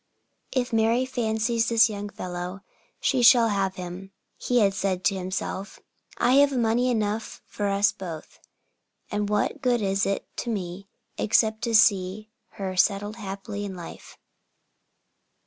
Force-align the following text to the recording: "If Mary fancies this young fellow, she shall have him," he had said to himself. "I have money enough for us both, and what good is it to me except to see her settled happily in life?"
"If 0.51 0.73
Mary 0.73 1.05
fancies 1.05 1.69
this 1.69 1.87
young 1.87 2.09
fellow, 2.09 2.61
she 2.99 3.21
shall 3.21 3.49
have 3.49 3.75
him," 3.75 4.09
he 4.35 4.57
had 4.61 4.73
said 4.73 5.03
to 5.03 5.13
himself. 5.15 5.79
"I 6.17 6.37
have 6.37 6.57
money 6.57 6.89
enough 6.89 7.43
for 7.45 7.67
us 7.67 7.91
both, 7.91 8.39
and 9.11 9.29
what 9.29 9.61
good 9.61 9.79
is 9.83 10.07
it 10.07 10.25
to 10.37 10.49
me 10.49 10.87
except 11.19 11.61
to 11.65 11.75
see 11.75 12.31
her 12.53 12.75
settled 12.75 13.17
happily 13.17 13.63
in 13.63 13.75
life?" 13.75 14.17